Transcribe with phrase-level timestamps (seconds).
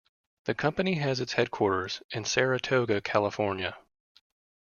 [0.45, 3.77] The company has its headquarters in Saratoga, California.